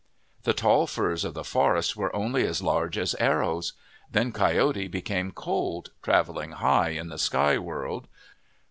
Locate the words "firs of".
0.87-1.35